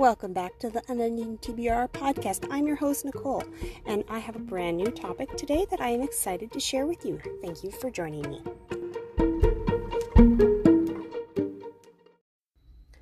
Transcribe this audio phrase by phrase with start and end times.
[0.00, 2.48] Welcome back to the Unending TBR podcast.
[2.50, 3.44] I'm your host, Nicole,
[3.84, 7.04] and I have a brand new topic today that I am excited to share with
[7.04, 7.20] you.
[7.42, 8.42] Thank you for joining me.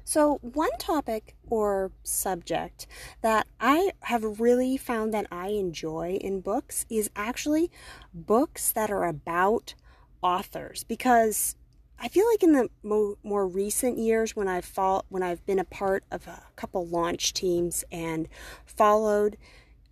[0.03, 2.89] So, one topic or subject
[3.23, 7.71] that I have really found that I enjoy in books is actually
[8.13, 9.77] books that are about
[10.21, 11.55] authors because
[12.01, 15.59] I feel like in the mo- more recent years, when I've fought, when I've been
[15.59, 18.29] a part of a couple launch teams and
[18.65, 19.37] followed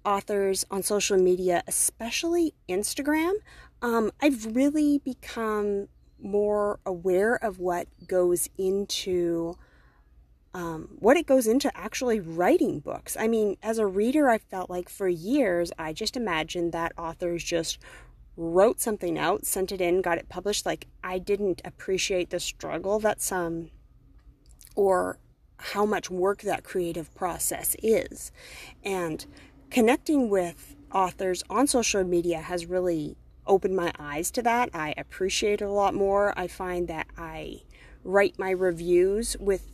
[0.04, 3.32] authors on social media, especially Instagram,
[3.82, 5.88] um, I've really become
[6.20, 9.56] more aware of what goes into
[10.54, 13.14] um, what it goes into actually writing books.
[13.20, 17.44] I mean, as a reader, I felt like for years I just imagined that authors
[17.44, 17.78] just
[18.36, 20.66] wrote something out, sent it in, got it published.
[20.66, 23.70] Like, I didn't appreciate the struggle that some
[24.74, 25.18] or
[25.58, 28.30] how much work that creative process is.
[28.84, 29.24] And
[29.70, 34.70] connecting with authors on social media has really opened my eyes to that.
[34.74, 36.38] I appreciate it a lot more.
[36.38, 37.62] I find that I
[38.04, 39.72] write my reviews with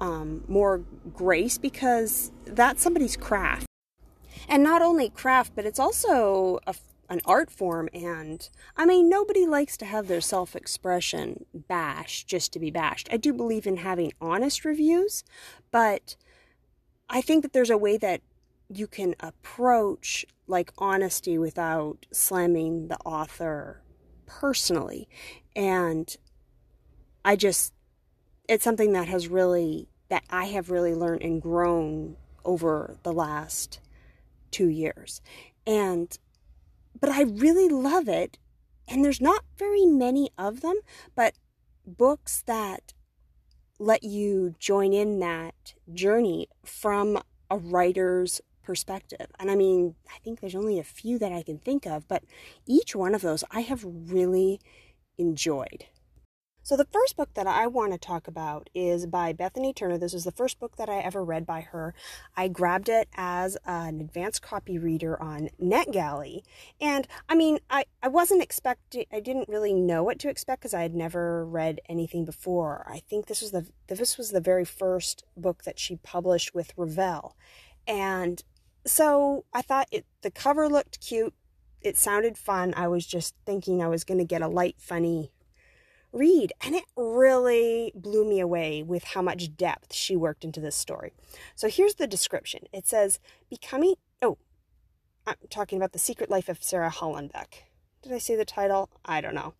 [0.00, 0.78] um, more
[1.12, 3.66] grace because that's somebody's craft.
[4.48, 6.74] And not only craft, but it's also a
[7.08, 12.58] an art form and I mean nobody likes to have their self-expression bashed just to
[12.58, 13.08] be bashed.
[13.12, 15.24] I do believe in having honest reviews,
[15.70, 16.16] but
[17.08, 18.22] I think that there's a way that
[18.68, 23.82] you can approach like honesty without slamming the author
[24.26, 25.08] personally.
[25.54, 26.16] And
[27.24, 27.72] I just
[28.48, 33.80] it's something that has really that I have really learned and grown over the last
[34.50, 35.20] 2 years.
[35.66, 36.16] And
[37.04, 38.38] but I really love it.
[38.88, 40.76] And there's not very many of them,
[41.14, 41.34] but
[41.86, 42.94] books that
[43.78, 49.26] let you join in that journey from a writer's perspective.
[49.38, 52.24] And I mean, I think there's only a few that I can think of, but
[52.66, 54.58] each one of those I have really
[55.18, 55.84] enjoyed.
[56.66, 59.98] So, the first book that I want to talk about is by Bethany Turner.
[59.98, 61.94] This is the first book that I ever read by her.
[62.38, 66.40] I grabbed it as an advanced copy reader on NetGalley.
[66.80, 70.72] And I mean, I, I wasn't expecting, I didn't really know what to expect because
[70.72, 72.86] I had never read anything before.
[72.88, 76.72] I think this was the, this was the very first book that she published with
[76.78, 77.36] Revell.
[77.86, 78.42] And
[78.86, 81.34] so I thought it, the cover looked cute.
[81.82, 82.72] It sounded fun.
[82.74, 85.30] I was just thinking I was going to get a light, funny
[86.14, 86.52] read.
[86.60, 91.12] And it really blew me away with how much depth she worked into this story.
[91.54, 93.18] So here's the description it says,
[93.50, 94.38] Becoming, oh,
[95.26, 97.64] I'm talking about The Secret Life of Sarah Hollenbeck.
[98.02, 98.90] Did I say the title?
[99.04, 99.54] I don't know.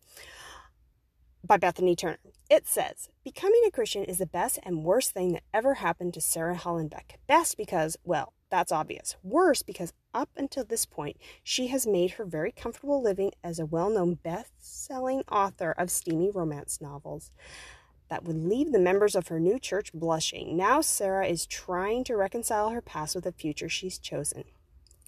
[1.43, 2.17] By Bethany Turner.
[2.49, 6.21] It says, Becoming a Christian is the best and worst thing that ever happened to
[6.21, 7.17] Sarah Hollenbeck.
[7.27, 9.17] Best because, well, that's obvious.
[9.21, 13.65] Worse, because up until this point, she has made her very comfortable living as a
[13.65, 17.31] well known best selling author of steamy romance novels
[18.09, 20.55] that would leave the members of her new church blushing.
[20.55, 24.45] Now, Sarah is trying to reconcile her past with the future she's chosen.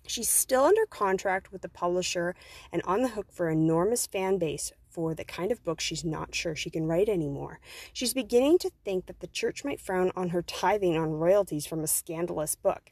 [0.06, 2.36] She's still under contract with the publisher
[2.69, 6.34] and on the hook for enormous fan base for the kind of book she's not
[6.34, 7.59] sure she can write anymore.
[7.94, 11.84] She's beginning to think that the church might frown on her tithing on royalties from
[11.84, 12.91] a scandalous book.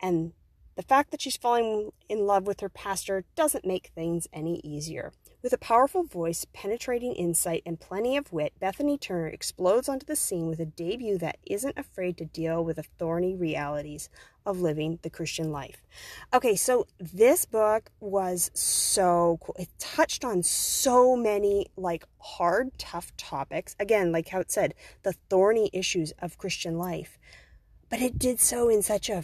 [0.00, 0.32] And
[0.76, 5.12] the fact that she's falling in love with her pastor doesn't make things any easier.
[5.42, 10.16] With a powerful voice, penetrating insight, and plenty of wit, Bethany Turner explodes onto the
[10.16, 14.10] scene with a debut that isn't afraid to deal with the thorny realities
[14.44, 15.82] of living the Christian life.
[16.34, 19.56] Okay, so this book was so cool.
[19.58, 23.76] It touched on so many like hard, tough topics.
[23.78, 24.74] Again, like how it said,
[25.04, 27.18] the thorny issues of Christian life.
[27.88, 29.22] But it did so in such a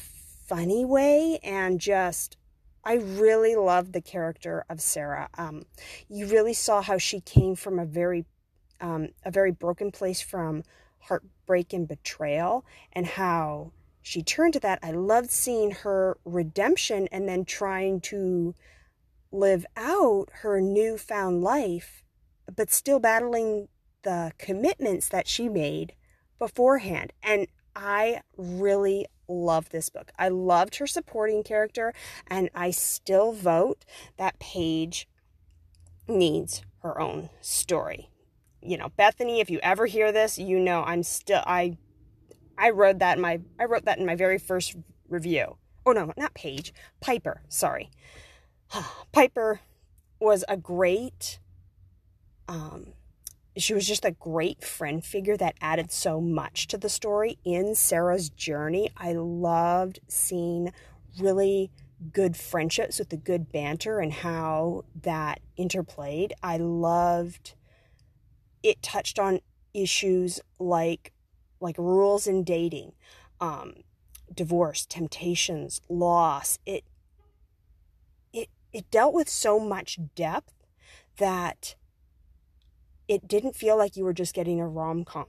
[0.55, 2.37] funny way and just
[2.85, 5.31] I really loved the character of Sarah.
[5.39, 5.63] Um,
[6.11, 8.27] you really saw how she came from a very
[8.81, 10.65] um, a very broken place from
[10.99, 13.73] heartbreak and betrayal, and how
[14.03, 14.81] she turned to that.
[14.83, 18.55] I loved seeing her redemption and then trying to
[19.31, 22.03] live out her newfound life,
[22.55, 23.69] but still battling
[24.03, 25.95] the commitments that she made
[26.39, 27.13] beforehand.
[27.23, 30.13] And I really love this book.
[30.19, 31.93] I loved her supporting character,
[32.27, 33.85] and I still vote
[34.17, 35.09] that Paige
[36.09, 38.11] needs her own story.
[38.61, 41.79] You know, Bethany, if you ever hear this, you know I'm still I
[42.57, 44.77] I wrote that in my I wrote that in my very first
[45.09, 45.57] review.
[45.85, 47.91] Oh no, not Paige, Piper, sorry.
[49.13, 49.61] Piper
[50.21, 51.41] was a great
[52.49, 52.93] um
[53.57, 57.75] she was just a great friend figure that added so much to the story in
[57.75, 58.91] Sarah's journey.
[58.97, 60.73] I loved seeing
[61.19, 61.71] really
[62.13, 66.33] good friendships with the good banter and how that interplayed.
[66.43, 67.55] I loved
[68.63, 69.41] it touched on
[69.75, 71.13] issues like
[71.61, 72.93] like rules in dating,
[73.41, 73.75] um,
[74.35, 76.59] divorce, temptations, loss.
[76.65, 76.85] It
[78.33, 80.55] it it dealt with so much depth
[81.19, 81.75] that
[83.09, 85.27] it didn't feel like you were just getting a rom com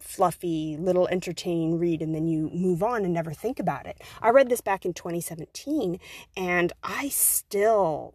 [0.00, 4.00] fluffy, little entertaining read, and then you move on and never think about it.
[4.20, 5.98] I read this back in 2017,
[6.36, 8.14] and I still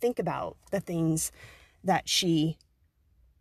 [0.00, 1.30] think about the things
[1.84, 2.56] that she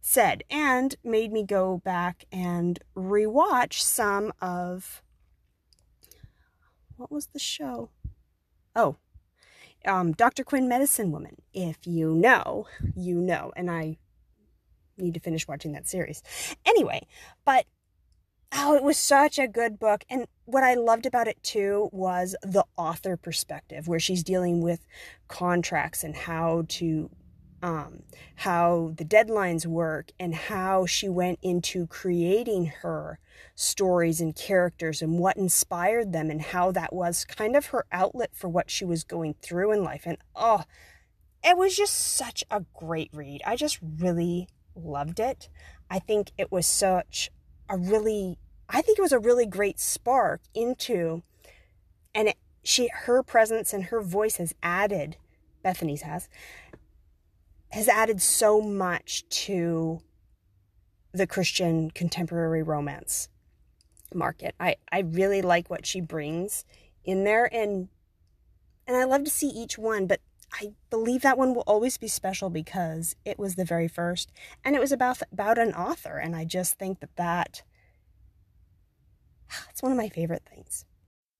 [0.01, 5.01] said and made me go back and rewatch some of
[6.97, 7.89] what was the show?
[8.75, 8.97] Oh,
[9.85, 10.43] um, Dr.
[10.43, 11.37] Quinn Medicine Woman.
[11.53, 13.51] If you know, you know.
[13.55, 13.97] And I
[14.97, 16.21] need to finish watching that series.
[16.65, 17.05] Anyway,
[17.45, 17.65] but
[18.51, 20.03] oh, it was such a good book.
[20.09, 24.85] And what I loved about it too was the author perspective, where she's dealing with
[25.27, 27.09] contracts and how to
[27.63, 28.03] um,
[28.35, 33.17] how the deadlines work and how she went into creating her
[33.55, 38.29] stories and characters and what inspired them and how that was kind of her outlet
[38.33, 40.03] for what she was going through in life.
[40.05, 40.63] And oh,
[41.43, 43.41] it was just such a great read.
[43.45, 45.49] I just really loved it.
[45.89, 47.31] I think it was such
[47.69, 48.37] a really
[48.67, 51.23] I think it was a really great spark into
[52.13, 55.17] and it, she her presence and her voice has added
[55.63, 56.29] Bethany's has
[57.69, 60.01] has added so much to
[61.11, 63.29] the Christian contemporary romance
[64.13, 64.55] market.
[64.59, 66.65] I I really like what she brings
[67.03, 67.89] in there and
[68.87, 70.21] and I love to see each one, but
[70.61, 74.31] I believe that one will always be special because it was the very first
[74.63, 77.63] and it was about about an author and I just think that that
[79.69, 80.85] it's one of my favorite things.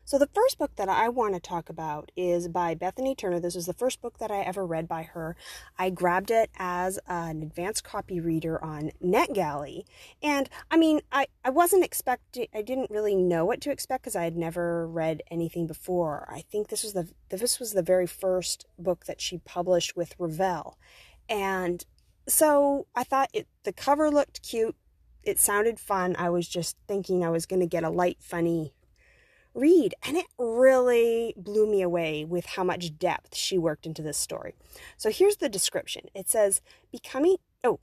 [0.08, 3.40] So, the first book that I want to talk about is by Bethany Turner.
[3.40, 5.36] This is the first book that I ever read by her.
[5.80, 9.86] I grabbed it as an advanced copy reader on NetGalley.
[10.22, 14.16] And I mean, I, I wasn't expecting, I didn't really know what to expect because
[14.16, 16.28] I had never read anything before.
[16.30, 20.14] I think this was the, this was the very first book that she published with
[20.20, 20.78] Revell.
[21.28, 21.84] And
[22.28, 24.76] so I thought it, the cover looked cute.
[25.24, 26.16] It sounded fun.
[26.20, 28.76] I was just thinking I was going to get a light, funny
[29.56, 29.96] read.
[30.04, 34.54] And it really blew me away with how much depth she worked into this story.
[34.98, 36.62] So here's the description it says,
[36.92, 37.80] Becoming, oh,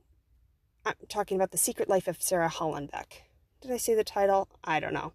[0.84, 3.22] I'm talking about The Secret Life of Sarah Hollenbeck.
[3.60, 4.48] Did I say the title?
[4.62, 5.12] I don't know.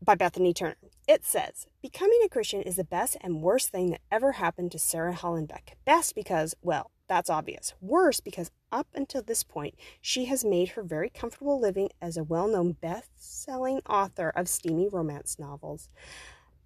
[0.00, 0.76] By Bethany Turner.
[1.06, 4.78] It says, Becoming a Christian is the best and worst thing that ever happened to
[4.78, 5.74] Sarah Hollenbeck.
[5.84, 7.74] Best because, well, that's obvious.
[7.80, 12.24] Worse, because up until this point, she has made her very comfortable living as a
[12.24, 15.88] well known best selling author of steamy romance novels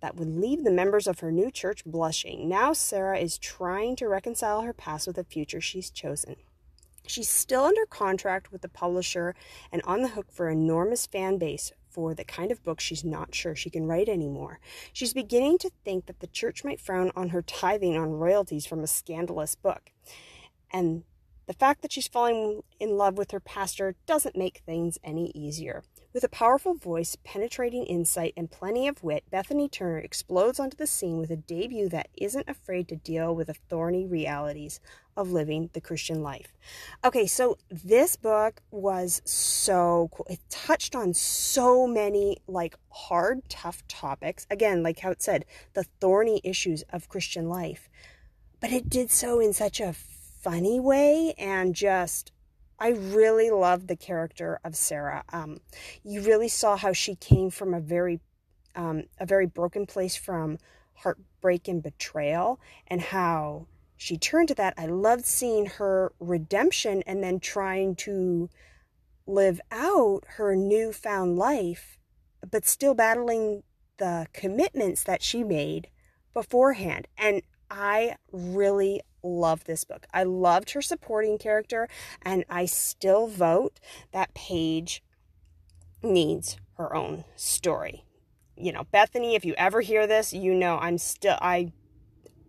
[0.01, 2.49] that would leave the members of her new church blushing.
[2.49, 6.37] Now, Sarah is trying to reconcile her past with the future she's chosen.
[7.07, 9.35] She's still under contract with the publisher
[9.73, 13.35] and on the hook for enormous fan base for the kind of book she's not
[13.35, 14.61] sure she can write anymore.
[14.93, 18.81] She's beginning to think that the church might frown on her tithing on royalties from
[18.81, 19.91] a scandalous book.
[20.71, 21.05] And
[21.47, 25.85] the fact that she's falling in love with her pastor doesn't make things any easier.
[26.13, 30.87] With a powerful voice, penetrating insight, and plenty of wit, Bethany Turner explodes onto the
[30.87, 34.81] scene with a debut that isn't afraid to deal with the thorny realities
[35.15, 36.55] of living the Christian life.
[37.05, 40.27] Okay, so this book was so cool.
[40.31, 44.47] It touched on so many like hard, tough topics.
[44.51, 45.45] Again, like how it said,
[45.75, 47.89] the thorny issues of Christian life.
[48.59, 49.93] But it did so in such a
[50.47, 52.31] funny way and just
[52.79, 55.25] I really loved the character of Sarah.
[55.33, 55.59] Um,
[56.05, 58.21] you really saw how she came from a very
[58.77, 60.59] um, a very broken place from
[60.95, 64.75] heartbreak and betrayal and how she turned to that.
[64.77, 68.49] I loved seeing her redemption and then trying to
[69.27, 71.99] live out her newfound life,
[72.49, 73.65] but still battling
[73.97, 75.89] the commitments that she made
[76.35, 77.09] beforehand.
[77.17, 80.07] And I really love this book.
[80.13, 81.89] I loved her supporting character,
[82.23, 83.81] and I still vote
[84.13, 85.03] that Paige
[86.03, 88.05] needs her own story.
[88.57, 91.73] You know, Bethany, if you ever hear this, you know I'm still I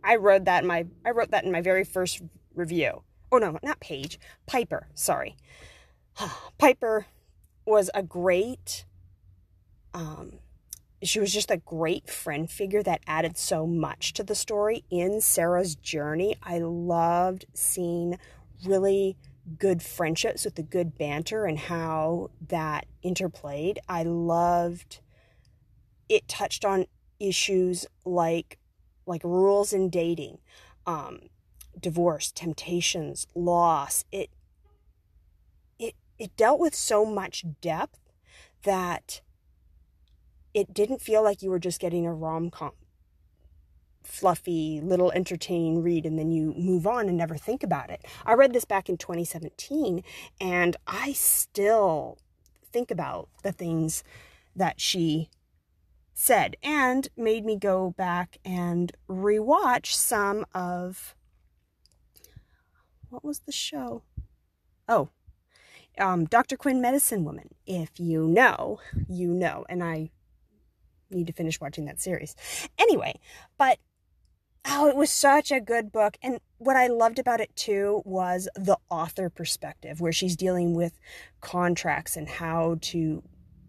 [0.03, 2.21] I wrote that in my I wrote that in my very first
[2.55, 3.03] review.
[3.31, 5.35] Oh no, not Paige, Piper, sorry.
[6.57, 7.07] Piper
[7.65, 8.85] was a great
[9.93, 10.39] um
[11.03, 15.21] she was just a great friend figure that added so much to the story in
[15.21, 16.35] Sarah's journey.
[16.41, 18.17] I loved seeing
[18.65, 19.15] really
[19.59, 23.77] good friendships with the good banter and how that interplayed.
[23.87, 24.99] I loved
[26.09, 26.85] it touched on
[27.19, 28.57] issues like
[29.05, 30.39] like rules in dating,
[30.85, 31.19] um,
[31.79, 34.03] divorce, temptations, loss.
[34.11, 34.29] It
[35.79, 37.99] it it dealt with so much depth
[38.63, 39.21] that
[40.53, 42.71] it didn't feel like you were just getting a rom-com
[44.03, 48.05] fluffy little entertaining read and then you move on and never think about it.
[48.25, 50.01] I read this back in 2017
[50.39, 52.17] and I still
[52.71, 54.03] think about the things
[54.55, 55.29] that she
[56.13, 61.15] said and made me go back and rewatch some of
[63.09, 64.03] what was the show?
[64.87, 65.09] Oh,
[65.97, 66.57] um, Dr.
[66.57, 67.49] Quinn Medicine Woman.
[67.65, 69.65] If you know, you know.
[69.69, 70.11] And I
[71.09, 72.35] need to finish watching that series.
[72.77, 73.19] Anyway,
[73.57, 73.79] but
[74.65, 76.17] oh, it was such a good book.
[76.21, 80.99] And what I loved about it too was the author perspective, where she's dealing with
[81.41, 83.23] contracts and how to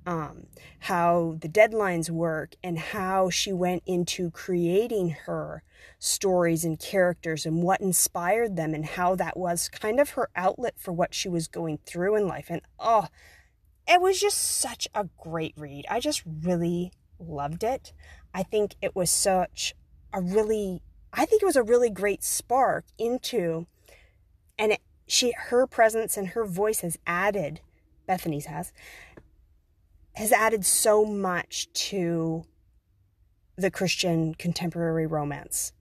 [0.08, 0.46] um,
[0.78, 5.62] how the deadlines work and how she went into creating her
[5.98, 10.74] stories and characters and what inspired them and how that was kind of her outlet
[10.78, 12.46] for what she was going through in life.
[12.48, 13.08] And oh,
[13.86, 15.84] it was just such a great read.
[15.90, 17.92] I just really loved it.
[18.34, 19.74] I think it was such
[20.12, 20.82] a really,
[21.12, 23.66] I think it was a really great spark into,
[24.58, 27.60] and it, she, her presence and her voice has added,
[28.06, 28.72] Bethany's has,
[30.14, 32.44] has added so much to
[33.56, 35.72] the Christian contemporary romance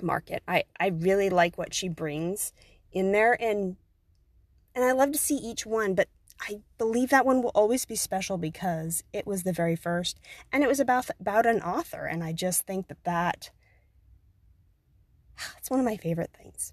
[0.00, 0.42] market.
[0.46, 2.52] I, I really like what she brings
[2.92, 3.76] in there and
[4.74, 6.08] and I love to see each one, but
[6.42, 10.18] I believe that one will always be special because it was the very first
[10.50, 13.50] and it was about about an author and I just think that that
[15.58, 16.72] it's one of my favorite things.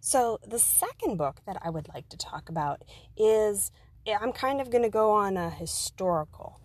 [0.00, 2.82] So, the second book that I would like to talk about
[3.16, 3.70] is
[4.06, 6.60] I'm kind of going to go on a historical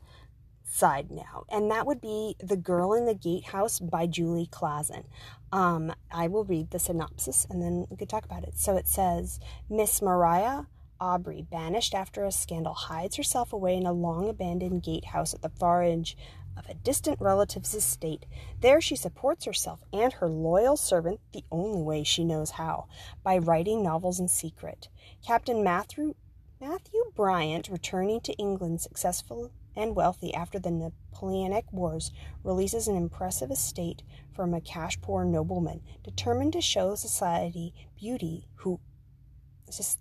[0.65, 5.05] side now, and that would be The Girl in the Gatehouse by Julie Klassen.
[5.53, 8.57] Um, I will read the synopsis and then we could talk about it.
[8.57, 9.39] So it says
[9.69, 10.63] Miss Mariah
[11.01, 15.49] Aubrey, banished after a scandal, hides herself away in a long abandoned gatehouse at the
[15.49, 16.17] far edge
[16.57, 18.25] of a distant relative's estate.
[18.59, 22.87] There she supports herself and her loyal servant the only way she knows how
[23.23, 24.89] by writing novels in secret.
[25.25, 26.15] Captain Matthew
[26.61, 32.11] Matthew Bryant, returning to England successful and wealthy after the Napoleonic Wars,
[32.43, 34.03] releases an impressive estate
[34.35, 38.81] from a cash poor nobleman, determined to show society beauty who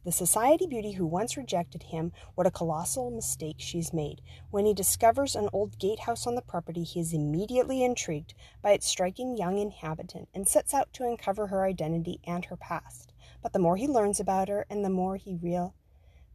[0.04, 4.22] the society beauty who once rejected him what a colossal mistake she's made.
[4.50, 8.86] When he discovers an old gatehouse on the property, he is immediately intrigued by its
[8.86, 13.12] striking young inhabitant and sets out to uncover her identity and her past.
[13.42, 15.74] But the more he learns about her and the more he real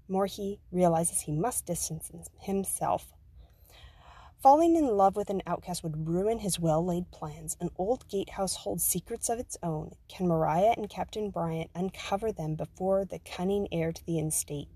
[0.07, 3.13] more he realizes he must distance himself.
[4.43, 7.55] Falling in love with an outcast would ruin his well laid plans.
[7.61, 9.93] An old gatehouse holds secrets of its own.
[10.09, 14.67] Can Mariah and Captain Bryant uncover them before the cunning heir to the estate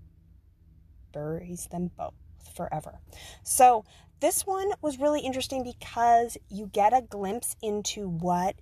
[1.12, 2.14] buries them both
[2.56, 3.00] forever?
[3.42, 3.84] So,
[4.20, 8.56] this one was really interesting because you get a glimpse into what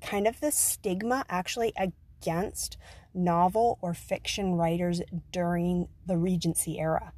[0.00, 2.76] kind of the stigma actually against
[3.14, 7.12] novel or fiction writers during the Regency era.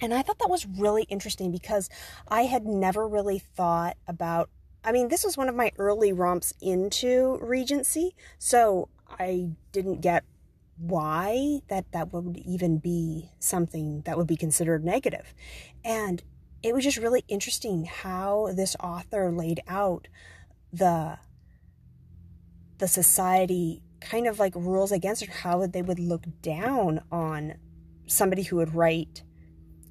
[0.00, 1.90] And I thought that was really interesting because
[2.28, 4.48] I had never really thought about.
[4.82, 8.88] I mean, this was one of my early romps into Regency, so
[9.18, 10.24] I didn't get
[10.78, 15.34] why that that would even be something that would be considered negative.
[15.84, 16.22] And
[16.62, 20.08] it was just really interesting how this author laid out
[20.72, 21.18] the
[22.78, 27.54] the society kind of like rules against it, how they would look down on
[28.06, 29.22] somebody who would write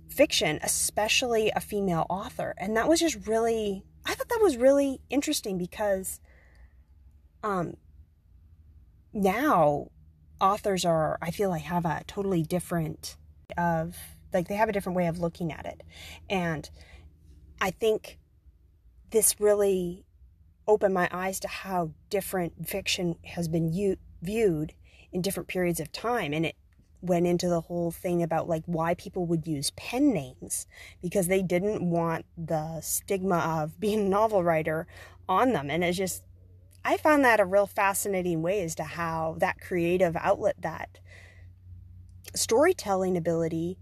[0.10, 2.54] fiction, especially a female author.
[2.58, 6.20] And that was just really, I thought that was really interesting because
[7.44, 7.76] um,
[9.14, 9.88] now
[10.42, 13.18] authors are, I feel like, have a totally different
[13.58, 13.96] of
[14.34, 15.82] like they have a different way of looking at it.
[16.30, 16.70] And
[17.60, 18.20] I think
[19.12, 20.06] this really
[20.68, 24.74] opened my eyes to how different fiction has been u- viewed
[25.12, 26.32] in different periods of time.
[26.34, 26.56] And it
[27.02, 30.68] went into the whole thing about like why people would use pen names
[31.02, 34.88] because they didn't want the stigma of being a novel writer
[35.28, 35.70] on them.
[35.70, 36.24] And it's just,
[36.84, 41.00] I found that a real fascinating way as to how that creative outlet, that
[42.36, 43.78] storytelling ability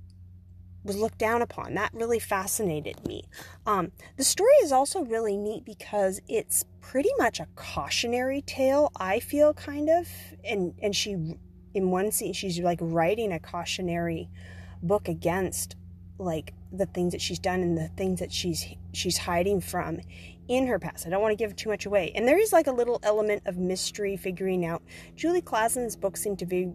[0.84, 1.74] was looked down upon.
[1.74, 3.26] That really fascinated me.
[3.66, 9.20] Um, the story is also really neat because it's pretty much a cautionary tale, I
[9.20, 10.08] feel kind of,
[10.44, 11.36] and, and she
[11.78, 14.30] in one scene she's like writing a cautionary
[14.84, 15.76] book against
[16.20, 20.00] like the things that she's done and the things that she's she's hiding from
[20.48, 21.06] in her past.
[21.06, 22.12] I don't want to give too much away.
[22.16, 24.82] And there is like a little element of mystery figuring out.
[25.16, 26.72] Julie Klassen's books seem to be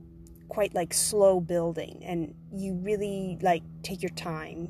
[0.49, 4.69] quite like slow building and you really like take your time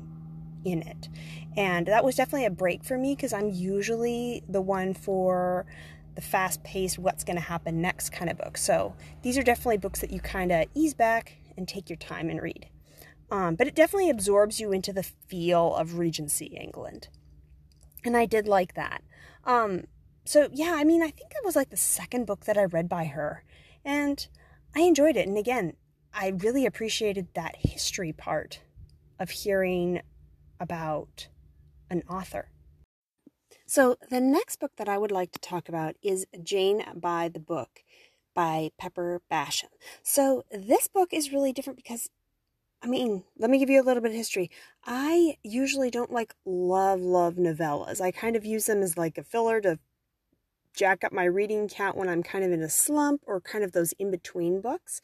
[0.63, 1.09] in it.
[1.57, 5.65] And that was definitely a break for me because I'm usually the one for
[6.15, 8.57] the fast paced, what's going to happen next kind of book.
[8.57, 12.29] So these are definitely books that you kind of ease back and take your time
[12.29, 12.67] and read.
[13.31, 17.07] Um, but it definitely absorbs you into the feel of Regency England.
[18.05, 19.01] And I did like that.
[19.45, 19.85] Um,
[20.25, 22.87] so, yeah, I mean, I think it was like the second book that I read
[22.87, 23.43] by her.
[23.83, 24.25] And
[24.75, 25.27] I enjoyed it.
[25.27, 25.73] And again,
[26.13, 28.61] I really appreciated that history part
[29.19, 30.01] of hearing
[30.59, 31.27] about
[31.89, 32.49] an author.
[33.65, 37.39] So, the next book that I would like to talk about is Jane by the
[37.39, 37.83] Book
[38.35, 39.69] by Pepper Basham.
[40.01, 42.09] So, this book is really different because
[42.83, 44.51] I mean, let me give you a little bit of history.
[44.85, 48.01] I usually don't like love, love novellas.
[48.01, 49.79] I kind of use them as like a filler to
[50.75, 53.71] jack up my reading count when I'm kind of in a slump or kind of
[53.71, 55.01] those in between books.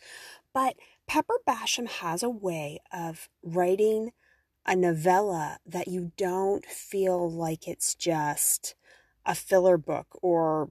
[0.54, 0.76] But
[1.08, 4.12] Pepper Basham has a way of writing
[4.70, 8.76] a novella that you don't feel like it's just
[9.26, 10.70] a filler book or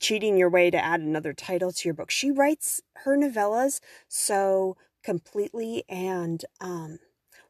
[0.00, 2.10] cheating your way to add another title to your book.
[2.10, 6.98] She writes her novellas so completely and um,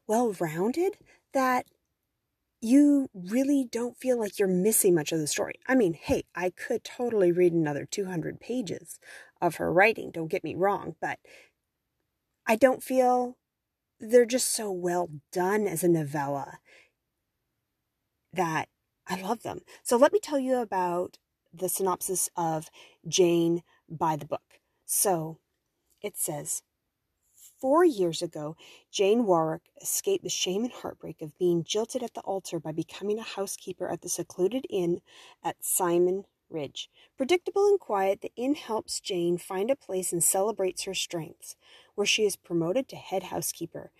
[0.07, 0.97] well rounded
[1.33, 1.67] that
[2.59, 5.55] you really don't feel like you're missing much of the story.
[5.67, 8.99] I mean, hey, I could totally read another 200 pages
[9.41, 11.17] of her writing, don't get me wrong, but
[12.45, 13.37] I don't feel
[14.01, 16.59] they're just so well done as a novella
[18.33, 18.67] that
[19.07, 19.59] I love them.
[19.83, 21.17] So let me tell you about
[21.53, 22.69] the synopsis of
[23.07, 24.59] Jane by the book.
[24.85, 25.39] So
[26.01, 26.63] it says,
[27.59, 28.55] Four years ago,
[28.91, 33.19] Jane Warwick escaped the shame and heartbreak of being jilted at the altar by becoming
[33.19, 35.01] a housekeeper at the secluded inn
[35.43, 36.89] at Simon Ridge.
[37.17, 41.55] Predictable and quiet, the inn helps Jane find a place and celebrates her strengths,
[41.95, 43.91] where she is promoted to head housekeeper.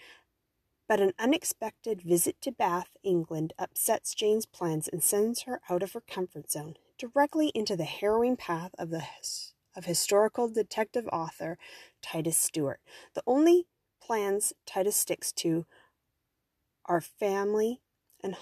[0.88, 5.94] But an unexpected visit to Bath, England, upsets Jane's plans and sends her out of
[5.94, 9.04] her comfort zone, directly into the harrowing path of the
[9.76, 11.58] of historical detective author
[12.02, 12.82] Titus Stewart.
[13.14, 13.68] The only
[14.02, 15.66] plans Titus sticks to
[16.86, 17.80] are family
[18.22, 18.36] and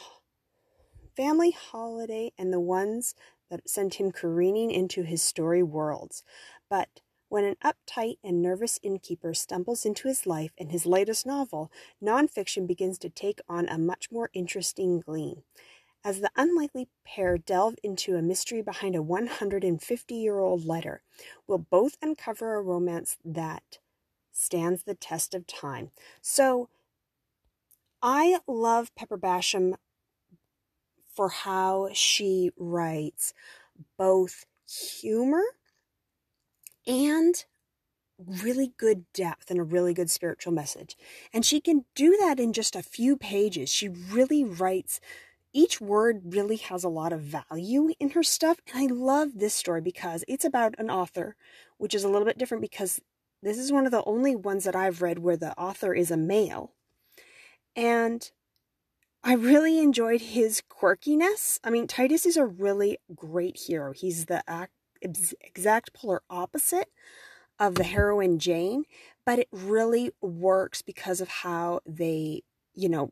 [1.16, 3.14] family holiday and the ones
[3.50, 6.24] that sent him careening into his story worlds.
[6.70, 11.72] But when an uptight and nervous innkeeper stumbles into his life in his latest novel,
[12.04, 15.44] nonfiction begins to take on a much more interesting gleam.
[16.04, 21.04] As the unlikely pair delve into a mystery behind a 150 year old letter,
[21.48, 23.80] will both uncover a romance that
[24.32, 25.92] stands the test of time.
[26.22, 26.70] So,
[28.02, 29.74] I love Pepper Basham
[31.14, 33.34] for how she writes
[33.98, 35.44] both humor
[36.90, 37.46] and
[38.18, 40.98] really good depth and a really good spiritual message.
[41.32, 43.70] And she can do that in just a few pages.
[43.70, 45.00] She really writes
[45.54, 48.60] each word really has a lot of value in her stuff.
[48.68, 51.36] And I love this story because it's about an author,
[51.78, 53.00] which is a little bit different because
[53.42, 56.18] this is one of the only ones that I've read where the author is a
[56.18, 56.74] male.
[57.76, 58.30] And
[59.24, 61.60] I really enjoyed his quirkiness.
[61.64, 63.94] I mean, Titus is a really great hero.
[63.94, 64.44] He's the
[65.02, 66.90] exact polar opposite
[67.60, 68.86] of the heroine Jane,
[69.26, 73.12] but it really works because of how they, you know,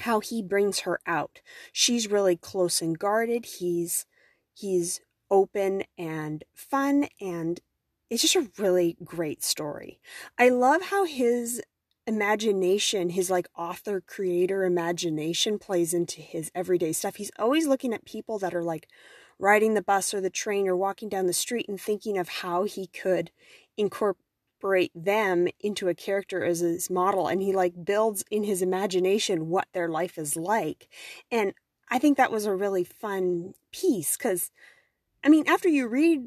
[0.00, 1.40] how he brings her out.
[1.72, 3.46] She's really close and guarded.
[3.46, 4.06] He's
[4.54, 7.60] he's open and fun and
[8.10, 9.98] it's just a really great story.
[10.38, 11.62] I love how his
[12.06, 17.16] imagination, his like author creator imagination plays into his everyday stuff.
[17.16, 18.88] He's always looking at people that are like
[19.42, 22.64] riding the bus or the train or walking down the street and thinking of how
[22.64, 23.30] he could
[23.76, 27.26] incorporate them into a character as his model.
[27.26, 30.88] And he like builds in his imagination what their life is like.
[31.30, 31.52] And
[31.92, 34.50] i think that was a really fun piece because
[35.22, 36.26] i mean after you read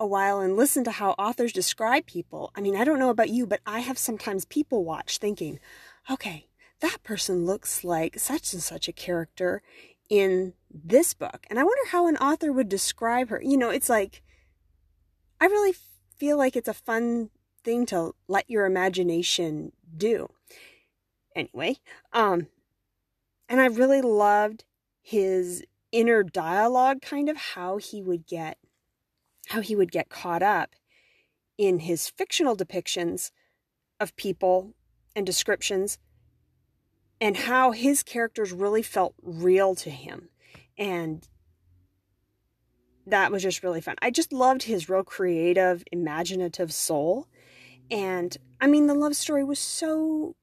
[0.00, 3.28] a while and listen to how authors describe people i mean i don't know about
[3.28, 5.60] you but i have sometimes people watch thinking
[6.10, 6.46] okay
[6.80, 9.62] that person looks like such and such a character
[10.12, 13.88] in this book and i wonder how an author would describe her you know it's
[13.88, 14.22] like
[15.40, 15.74] i really
[16.18, 17.30] feel like it's a fun
[17.64, 20.28] thing to let your imagination do.
[21.34, 21.78] Anyway,
[22.12, 22.48] um,
[23.48, 24.64] and I really loved
[25.00, 28.58] his inner dialogue, kind of how he would get,
[29.48, 30.74] how he would get caught up
[31.58, 33.30] in his fictional depictions
[33.98, 34.74] of people
[35.14, 35.98] and descriptions
[37.22, 40.28] and how his characters really felt real to him.
[40.76, 41.28] And
[43.06, 43.94] that was just really fun.
[44.02, 47.28] I just loved his real creative, imaginative soul.
[47.92, 50.34] And I mean, the love story was so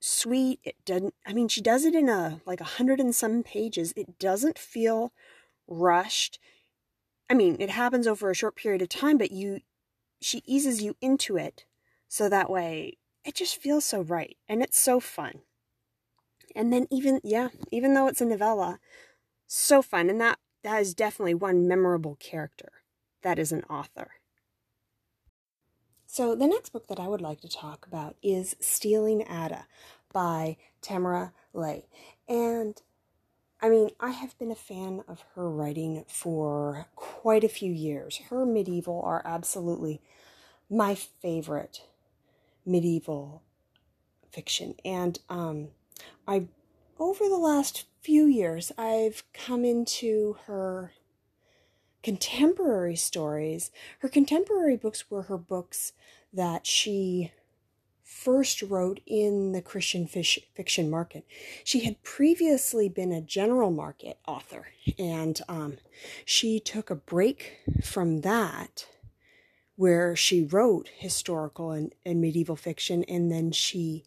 [0.00, 0.60] sweet.
[0.64, 3.94] It doesn't, I mean, she does it in a like a hundred and some pages.
[3.96, 5.14] It doesn't feel
[5.66, 6.38] rushed.
[7.30, 9.60] I mean, it happens over a short period of time, but you,
[10.20, 11.64] she eases you into it
[12.06, 15.40] so that way it just feels so right and it's so fun.
[16.54, 18.80] And then even yeah, even though it's a novella,
[19.46, 22.72] so fun and that that is definitely one memorable character
[23.22, 24.12] that is an author.
[26.06, 29.66] So the next book that I would like to talk about is Stealing Ada
[30.12, 31.88] by Tamara Leigh.
[32.26, 32.80] And
[33.60, 38.18] I mean, I have been a fan of her writing for quite a few years.
[38.30, 40.02] Her medieval are absolutely
[40.70, 41.84] my favorite
[42.66, 43.42] medieval
[44.30, 44.74] fiction.
[44.84, 45.70] And um,
[46.26, 46.46] I,
[46.98, 50.92] over the last few years, I've come into her
[52.02, 53.70] contemporary stories.
[54.00, 55.92] Her contemporary books were her books
[56.32, 57.32] that she
[58.02, 61.26] first wrote in the Christian fish, fiction market.
[61.62, 65.76] She had previously been a general market author, and um,
[66.24, 68.86] she took a break from that,
[69.76, 74.04] where she wrote historical and, and medieval fiction, and then she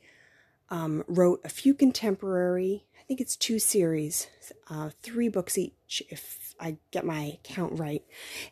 [0.71, 2.85] um, wrote a few contemporary.
[2.99, 4.27] I think it's two series,
[4.69, 8.03] uh, three books each, if I get my count right.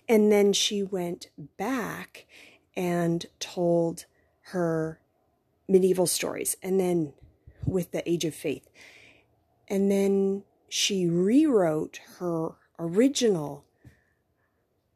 [0.07, 2.27] And then she went back
[2.75, 4.05] and told
[4.51, 4.99] her
[5.67, 7.13] medieval stories, and then
[7.65, 8.67] with the Age of Faith.
[9.67, 13.65] And then she rewrote her original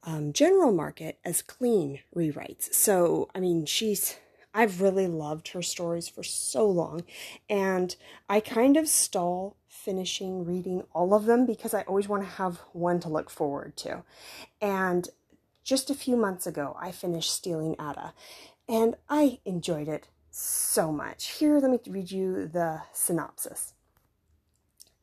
[0.03, 2.73] um, general market as clean rewrites.
[2.73, 4.17] So, I mean, she's,
[4.53, 7.03] I've really loved her stories for so long.
[7.49, 7.95] And
[8.29, 12.57] I kind of stall finishing reading all of them because I always want to have
[12.71, 14.03] one to look forward to.
[14.61, 15.09] And
[15.63, 18.13] just a few months ago, I finished Stealing Ada,
[18.67, 21.31] and I enjoyed it so much.
[21.31, 23.73] Here, let me read you the synopsis.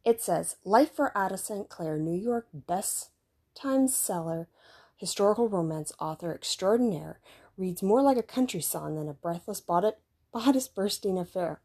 [0.05, 1.69] It says Life for Ada St.
[1.69, 3.11] Clair, New York best
[3.55, 4.49] time seller,
[4.97, 7.19] historical romance author extraordinaire,
[7.61, 11.61] reads more like a country song than a breathless bodice bursting affair.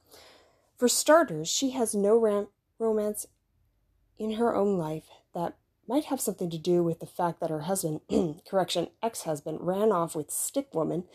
[0.78, 3.26] For starters, she has no ram- romance
[4.20, 5.56] in her own life that
[5.88, 8.02] might have something to do with the fact that her husband,
[8.50, 11.06] correction, ex husband, ran off with Stick Woman,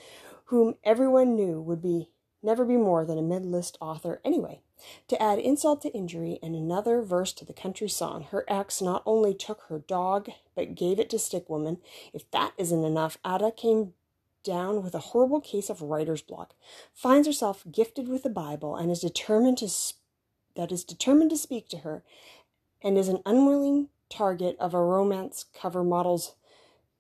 [0.47, 2.09] whom everyone knew would be
[2.43, 4.62] never be more than a mid list author anyway.
[5.09, 9.03] To add insult to injury and another verse to the country song, her ex not
[9.05, 11.79] only took her dog, but gave it to Stickwoman.
[12.14, 13.93] If that isn't enough, Ada came
[14.42, 16.55] down with a horrible case of writer's block,
[16.92, 19.98] finds herself gifted with the Bible, and is determined to sp-
[20.57, 22.03] that is determined to speak to her,
[22.83, 26.35] and is an unwilling target of a romance cover model's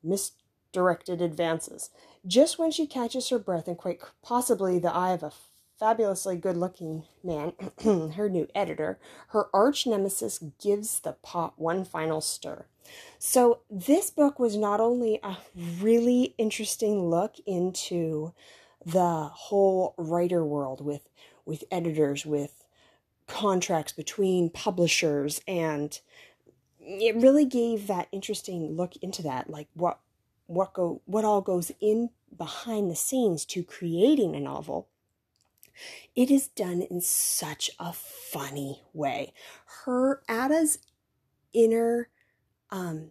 [0.02, 1.90] misdirected advances.
[2.26, 5.32] Just when she catches her breath and quite possibly the eye of a
[5.80, 7.54] fabulously good looking man,
[8.12, 12.66] her new editor, her arch nemesis gives the pot one final stir.
[13.18, 15.38] So, this book was not only a
[15.80, 18.34] really interesting look into
[18.84, 21.08] the whole writer world with,
[21.46, 22.64] with editors, with
[23.26, 25.98] contracts between publishers, and
[26.80, 29.98] it really gave that interesting look into that, like what
[30.46, 34.88] what go what all goes in behind the scenes to creating a novel
[36.14, 39.32] it is done in such a funny way.
[39.84, 40.78] Her ada's
[41.52, 42.08] inner
[42.70, 43.10] um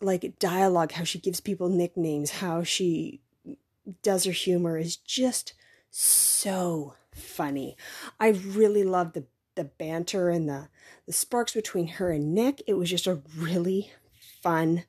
[0.00, 3.20] like dialogue how she gives people nicknames how she
[4.02, 5.54] does her humor is just
[5.90, 7.76] so funny.
[8.18, 9.24] I really love the
[9.56, 10.68] the banter and the
[11.06, 12.62] the sparks between her and nick.
[12.66, 13.90] It was just a really
[14.42, 14.84] fun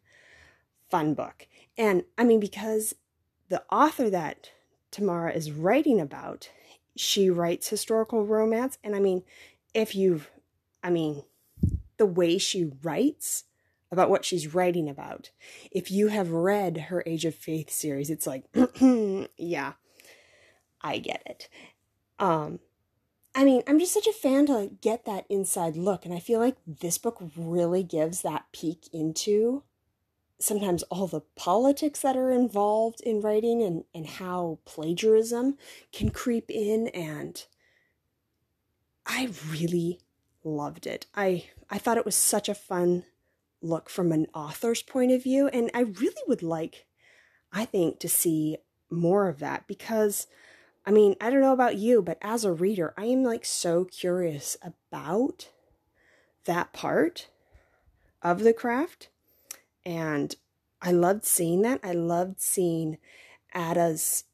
[0.90, 1.48] fun book.
[1.78, 2.96] And I mean, because
[3.50, 4.52] the author that
[4.92, 6.50] Tamara is writing about,
[6.96, 8.78] she writes historical romance.
[8.84, 9.24] And I mean,
[9.74, 10.30] if you've,
[10.84, 11.24] I mean,
[11.98, 13.46] the way she writes
[13.92, 15.32] about what she's writing about,
[15.72, 18.46] if you have read her Age of Faith series, it's like,
[19.38, 19.74] yeah,
[20.82, 21.50] I get it.
[22.20, 22.60] Um,
[23.34, 26.06] I mean, I'm just such a fan to get that inside look.
[26.06, 29.64] And I feel like this book really gives that peek into
[30.42, 35.58] sometimes all the politics that are involved in writing and, and how plagiarism
[35.92, 37.46] can creep in and
[39.06, 40.00] I really
[40.44, 41.06] loved it.
[41.16, 43.06] I I thought it was such a fun
[43.62, 46.86] look from an author's point of view and I really would like
[47.52, 48.58] I think to see
[48.90, 50.28] more of that because
[50.86, 53.86] I mean, I don't know about you, but as a reader, I am like so
[53.86, 55.50] curious about
[56.46, 57.30] that part
[58.22, 59.10] of the craft.
[59.86, 60.36] And
[60.82, 61.80] I loved seeing that.
[61.84, 62.98] I loved seeing
[63.54, 64.26] Ada's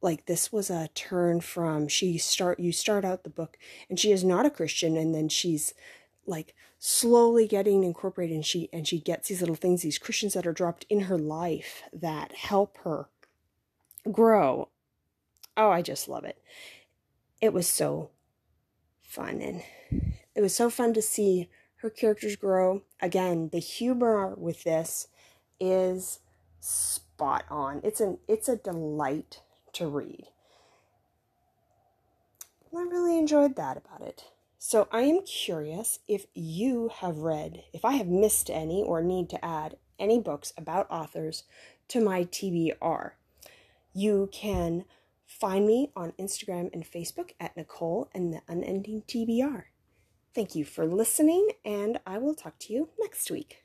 [0.00, 3.56] like this was a turn from she start you start out the book
[3.88, 5.72] and she is not a Christian and then she's
[6.26, 10.46] like slowly getting incorporated and she and she gets these little things these Christians that
[10.46, 13.08] are dropped in her life that help her
[14.12, 14.68] grow
[15.56, 16.42] oh, I just love it.
[17.40, 18.10] It was so
[19.02, 19.62] fun and
[20.34, 21.48] it was so fun to see
[21.84, 22.80] her characters grow.
[23.02, 25.08] Again, the humor with this
[25.60, 26.20] is
[26.58, 27.82] spot on.
[27.84, 29.42] It's an it's a delight
[29.74, 30.28] to read.
[32.74, 34.24] I really enjoyed that about it.
[34.58, 39.28] So I am curious if you have read, if I have missed any or need
[39.28, 41.44] to add any books about authors
[41.88, 43.10] to my TBR.
[43.92, 44.86] You can
[45.26, 49.64] Find me on Instagram and Facebook at Nicole and the Unending TBR.
[50.34, 53.63] Thank you for listening, and I will talk to you next week.